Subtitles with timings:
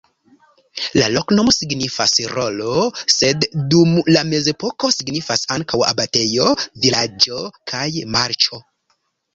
[1.01, 6.53] La loknomo signifas: rolo, sed dum la mezepoko signifis ankaŭ abatejo,
[6.87, 8.67] vilaĝo kaj marĉo.